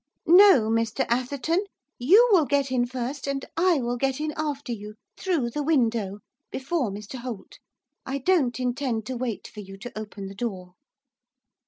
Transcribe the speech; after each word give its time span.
'No, 0.25 0.63
Mr 0.71 1.05
Atherton; 1.09 1.63
you 1.99 2.27
will 2.31 2.45
get 2.47 2.71
in 2.71 2.87
first, 2.87 3.27
and 3.27 3.45
I 3.55 3.75
will 3.81 3.97
get 3.97 4.19
in 4.19 4.33
after 4.35 4.71
you, 4.73 4.95
through 5.15 5.51
the 5.51 5.61
window, 5.61 6.21
before 6.49 6.89
Mr 6.89 7.19
Holt. 7.19 7.59
I 8.03 8.17
don't 8.17 8.59
intend 8.59 9.05
to 9.05 9.15
wait 9.15 9.47
for 9.47 9.59
you 9.59 9.77
to 9.77 9.95
open 9.95 10.25
the 10.25 10.33
door. 10.33 10.73